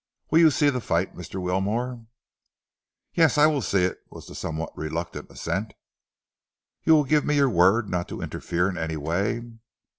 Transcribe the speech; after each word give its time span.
Will 0.31 0.39
you 0.39 0.49
see 0.49 0.71
the 0.71 0.81
fight, 0.81 1.13
Mr. 1.15 1.39
Wilmore?" 1.39 2.07
"Yes, 3.13 3.37
I 3.37 3.45
will 3.45 3.61
see 3.61 3.83
it," 3.83 3.99
was 4.09 4.25
the 4.25 4.33
somewhat 4.33 4.75
reluctant 4.75 5.29
assent. 5.29 5.75
"You 6.83 6.95
will 6.95 7.03
give 7.03 7.23
me 7.23 7.35
your 7.35 7.51
word 7.51 7.87
not 7.87 8.07
to 8.07 8.19
interfere 8.23 8.67
in 8.67 8.79
any 8.79 8.97
way?" 8.97 9.43